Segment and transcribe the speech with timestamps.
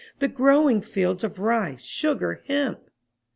[0.17, 2.89] the growing fields of rice, sugar, hemp!